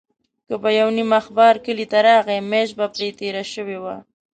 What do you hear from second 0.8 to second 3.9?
نیم اخبار کلي ته راغی، میاشت به پرې تېره شوې